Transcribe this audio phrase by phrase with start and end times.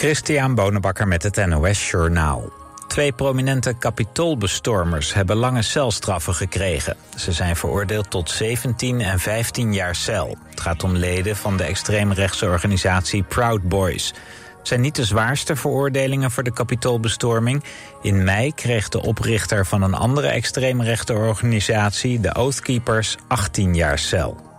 [0.00, 2.52] Christian Bonenbakker met het NOS Journaal.
[2.86, 6.96] Twee prominente kapitoolbestormers hebben lange celstraffen gekregen.
[7.16, 10.36] Ze zijn veroordeeld tot 17 en 15 jaar cel.
[10.50, 14.14] Het gaat om leden van de extreemrechtse organisatie Proud Boys.
[14.58, 17.64] Het zijn niet de zwaarste veroordelingen voor de kapitoolbestorming.
[18.02, 24.49] In mei kreeg de oprichter van een andere extreemrechte organisatie, de Oathkeepers, 18 jaar cel.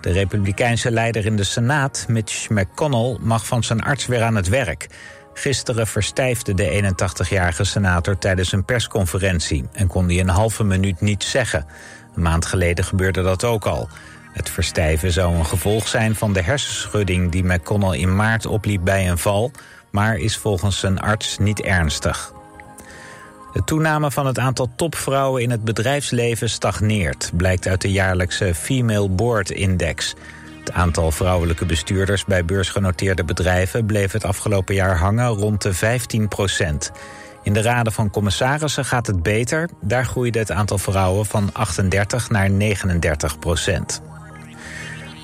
[0.00, 4.48] De republikeinse leider in de Senaat, Mitch McConnell, mag van zijn arts weer aan het
[4.48, 4.86] werk.
[5.34, 11.30] Gisteren verstijfde de 81-jarige senator tijdens een persconferentie en kon hij een halve minuut niets
[11.30, 11.66] zeggen.
[12.14, 13.88] Een maand geleden gebeurde dat ook al.
[14.32, 19.10] Het verstijven zou een gevolg zijn van de hersenschudding die McConnell in maart opliep bij
[19.10, 19.50] een val,
[19.90, 22.32] maar is volgens zijn arts niet ernstig.
[23.52, 29.08] De toename van het aantal topvrouwen in het bedrijfsleven stagneert, blijkt uit de jaarlijkse Female
[29.08, 30.14] Board Index.
[30.58, 36.28] Het aantal vrouwelijke bestuurders bij beursgenoteerde bedrijven bleef het afgelopen jaar hangen rond de 15
[36.28, 36.90] procent.
[37.42, 39.70] In de raden van commissarissen gaat het beter.
[39.80, 44.02] Daar groeide het aantal vrouwen van 38 naar 39 procent.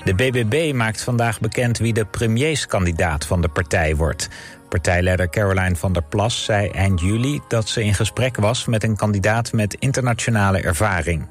[0.03, 4.29] De BBB maakt vandaag bekend wie de premierskandidaat van de partij wordt.
[4.69, 8.95] Partijleider Caroline van der Plas zei eind juli dat ze in gesprek was met een
[8.95, 11.27] kandidaat met internationale ervaring.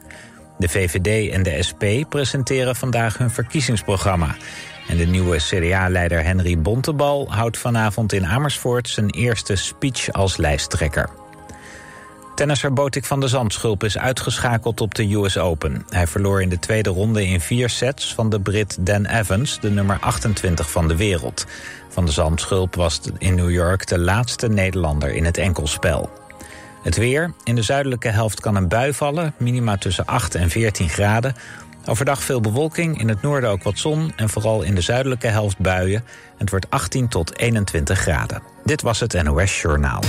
[0.59, 4.37] De VVD en de SP presenteren vandaag hun verkiezingsprogramma.
[4.89, 11.26] En de nieuwe CDA-leider Henry Bontebal houdt vanavond in Amersfoort zijn eerste speech als lijsttrekker.
[12.37, 15.87] Tennisser Botik van de Zandschulp is uitgeschakeld op de US Open.
[15.89, 19.71] Hij verloor in de tweede ronde in vier sets van de Brit Dan Evans, de
[19.71, 21.47] nummer 28 van de wereld.
[21.89, 26.11] Van de Zandschulp was in New York de laatste Nederlander in het enkelspel.
[26.83, 27.33] Het weer.
[27.45, 31.35] In de zuidelijke helft kan een bui vallen, minima tussen 8 en 14 graden.
[31.87, 34.13] Overdag veel bewolking, in het noorden ook wat zon...
[34.17, 36.05] en vooral in de zuidelijke helft buien.
[36.39, 38.43] Het wordt 18 tot 21 graden.
[38.65, 40.01] Dit was het NOS Journaal.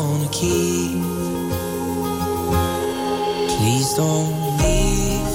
[0.00, 0.92] Wanna keep.
[3.56, 4.32] Please don't
[4.62, 5.34] leave.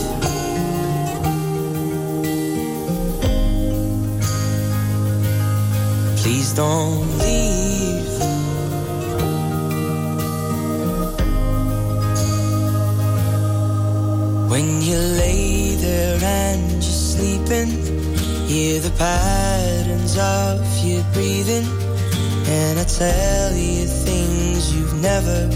[6.22, 8.14] Please don't leave.
[14.52, 17.70] When you lay there and you're sleeping,
[18.48, 21.68] hear the patterns of your breathing.
[22.48, 24.35] And I tell you things
[24.74, 25.48] you've never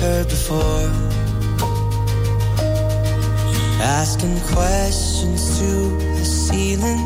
[0.00, 0.88] heard before.
[3.82, 5.70] Asking questions to
[6.18, 7.00] the ceiling,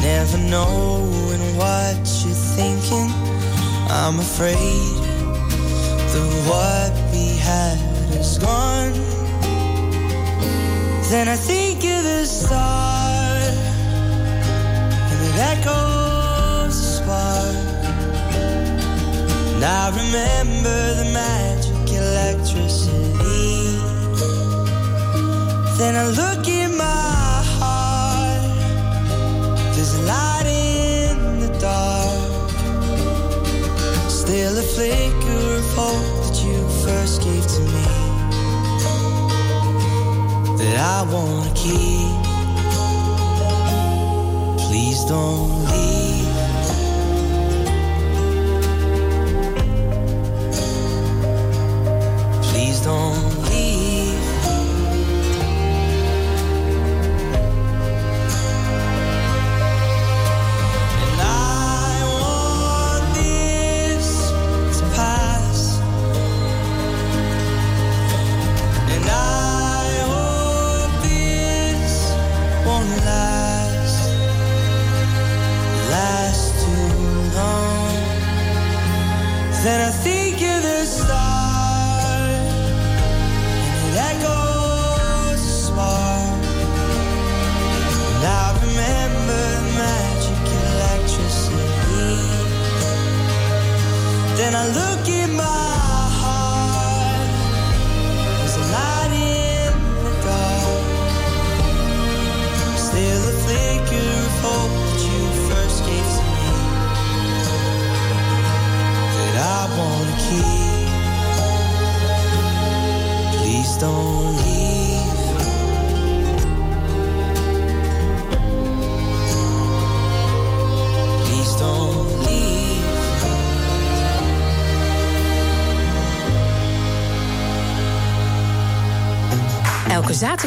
[0.00, 3.08] never knowing what you're thinking.
[3.90, 4.96] I'm afraid
[6.12, 7.78] that what we had
[8.18, 8.92] is gone.
[11.10, 13.54] Then I think of the start,
[15.10, 15.89] and it echoes
[19.62, 23.76] And I remember the magic electricity.
[25.76, 28.40] Then I look in my heart,
[29.74, 32.50] there's a light in the dark.
[34.08, 37.86] Still a flicker of hope that you first gave to me.
[40.56, 42.16] That I wanna keep.
[44.68, 46.09] Please don't leave.
[52.82, 54.16] Don't leave.
[61.02, 64.08] And I want this
[64.78, 65.78] to pass.
[68.94, 71.92] And I hope this
[72.64, 73.98] won't last,
[75.90, 76.96] last too
[77.36, 77.92] long.
[79.62, 80.19] Then I think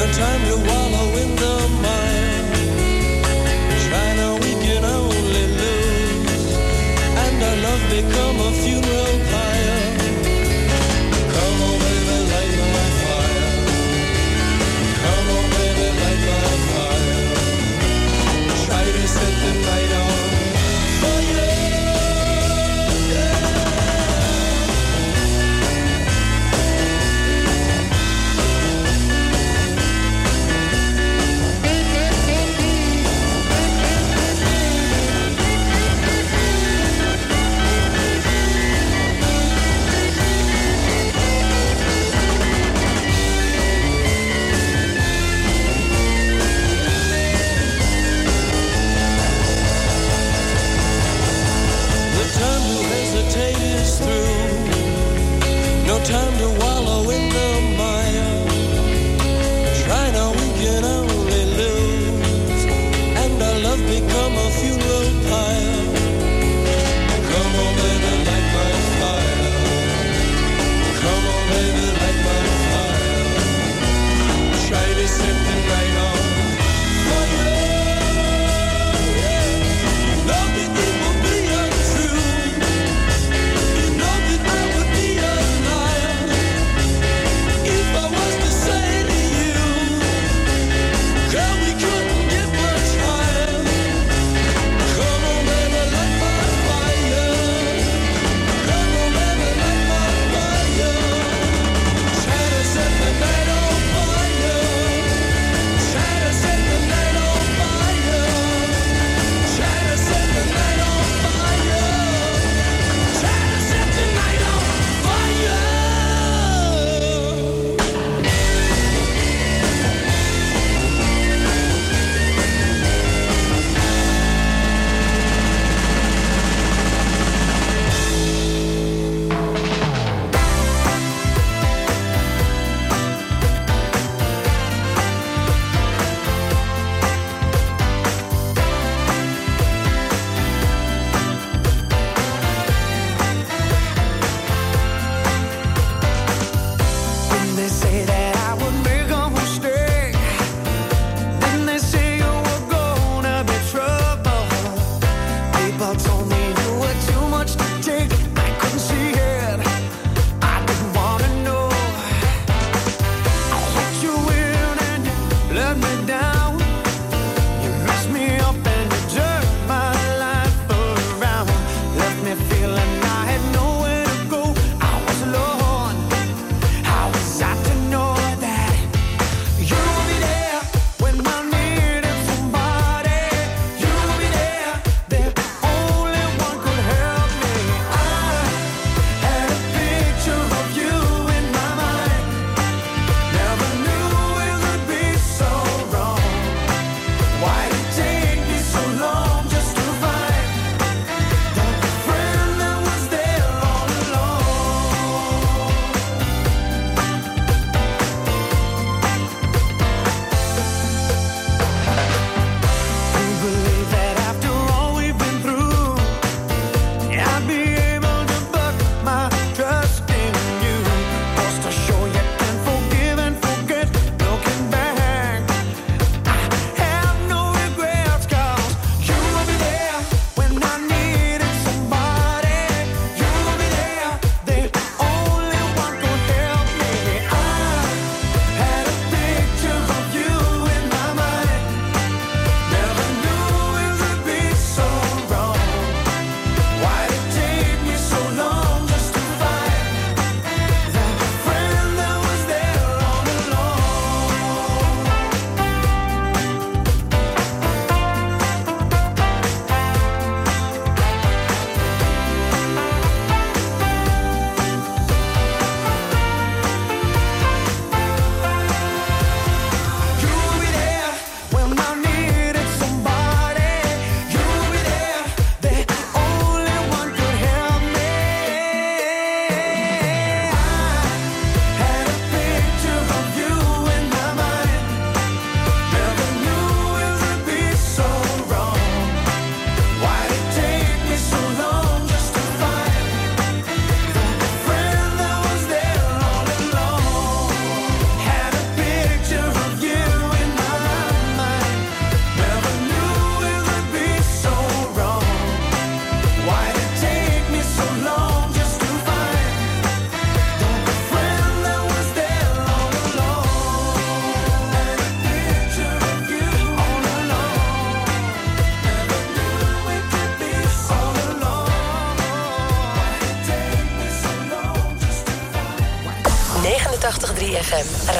[0.00, 1.60] No time to wallow in the.
[3.90, 6.56] China, we can only lose.
[7.22, 9.39] And our love become a funeral.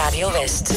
[0.04, 0.70] Radio West.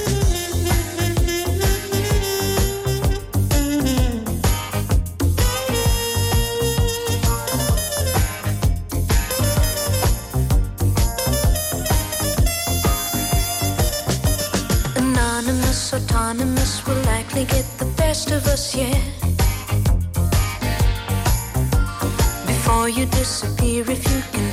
[14.96, 18.94] Anonymous, autonomous will likely get the best of us, yeah.
[22.46, 24.53] Before you disappear, if you can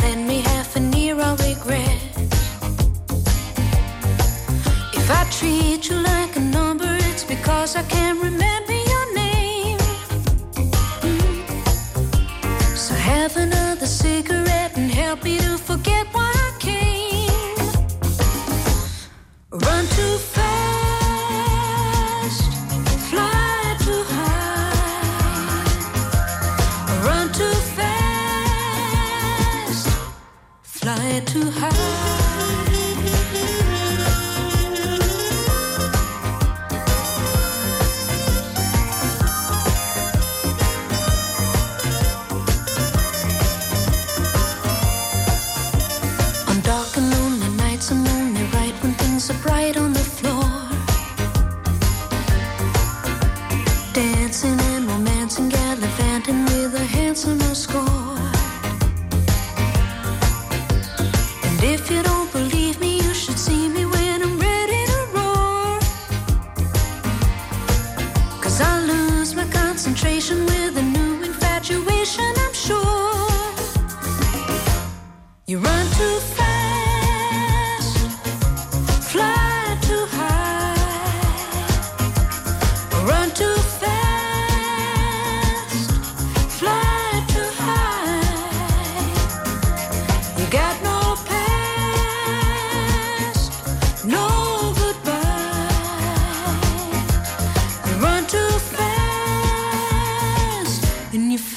[15.30, 16.09] happy to forget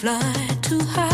[0.04, 0.20] fly
[0.62, 1.13] too high.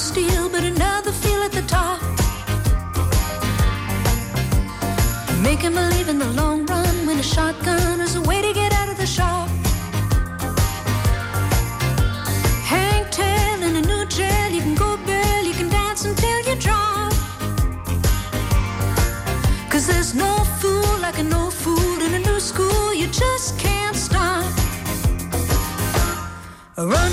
[0.00, 2.00] steel, but another feel at the top.
[5.42, 8.72] Make him believe in the long run when a shotgun is a way to get
[8.72, 9.48] out of the shop.
[12.64, 16.56] Hang tail in a new jail, you can go bail, you can dance until you
[16.56, 17.12] drop.
[19.70, 23.96] Cause there's no fool like an old fool in a new school, you just can't
[23.96, 24.50] stop.
[26.78, 27.12] Run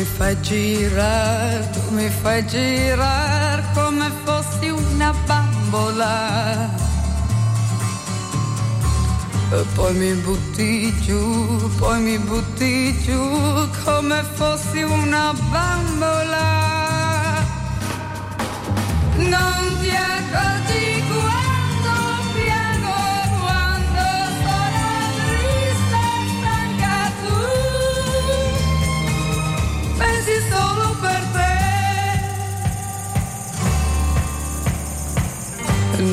[0.00, 6.70] Mi fai girare, tu mi fai girare come fossi una bambola.
[9.52, 16.48] E poi mi butti giù, poi mi butti giù come fossi una bambola.
[19.16, 21.39] Non ti accorgi quando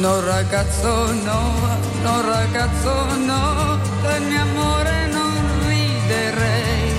[0.02, 1.42] No ragazzo no,
[2.04, 5.32] no ragazzo no, del mio amore non
[5.68, 6.92] riderei.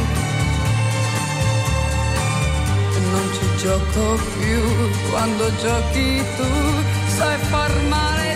[3.12, 6.48] Non ci gioco più, quando giochi tu
[7.16, 8.27] sai far male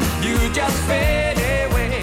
[0.00, 1.36] you just fade
[1.66, 2.02] away.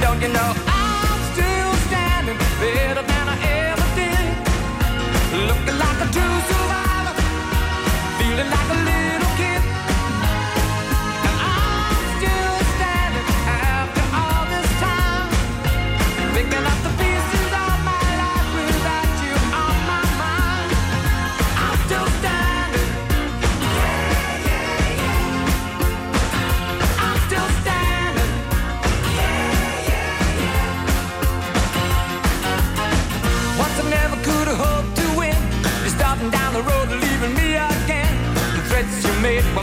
[0.00, 3.36] Don't you know I'm still standing better than I
[3.68, 4.26] ever did?
[5.48, 7.14] Looking like a true survivor,
[8.18, 8.87] feeling like a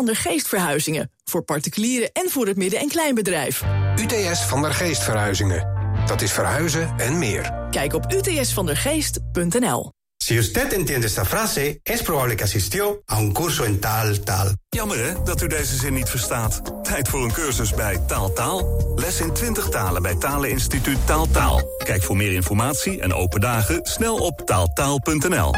[0.00, 1.10] van der Geest Verhuizingen.
[1.24, 3.62] Voor particulieren en voor het midden- en kleinbedrijf.
[3.96, 5.68] UTS van der Geest Verhuizingen.
[6.06, 7.66] Dat is verhuizen en meer.
[7.70, 9.92] Kijk op utsvandergeest.nl.
[10.16, 14.52] Si usted entiende esta frase, es probable que asistió a un curso en tal tal.
[14.68, 16.62] Jammer hè, dat u deze zin niet verstaat.
[16.82, 18.92] Tijd voor een cursus bij Taal Taal.
[18.96, 21.62] Les in 20 talen bij Taleninstituut Taal Taal.
[21.84, 25.54] Kijk voor meer informatie en open dagen snel op taaltaal.nl.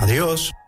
[0.00, 0.59] Adios.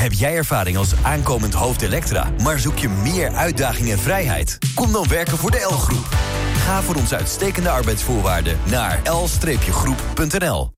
[0.00, 4.58] Heb jij ervaring als aankomend hoofd Elektra, maar zoek je meer uitdaging en vrijheid?
[4.74, 6.06] Kom dan werken voor de L-groep.
[6.54, 10.70] Ga voor onze uitstekende arbeidsvoorwaarden naar l-groep.nl.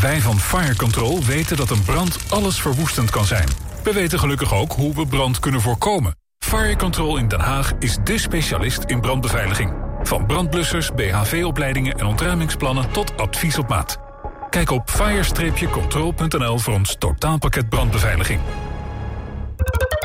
[0.00, 3.48] Wij van Fire Control weten dat een brand alles verwoestend kan zijn.
[3.82, 6.16] We weten gelukkig ook hoe we brand kunnen voorkomen.
[6.38, 9.72] Fire Control in Den Haag is dé specialist in brandbeveiliging.
[10.02, 14.07] Van brandblussers, BHV-opleidingen en ontruimingsplannen tot advies op maat.
[14.50, 18.40] Kijk op fire-control.nl voor ons totaalpakket brandbeveiliging.